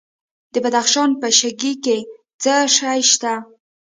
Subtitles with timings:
[0.53, 1.97] د بدخشان په شکی کې
[2.41, 3.33] څه شی شته؟